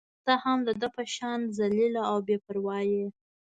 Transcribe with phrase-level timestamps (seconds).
[0.25, 3.05] ته هم د ده په شان ذلیله او بې پرواه يې.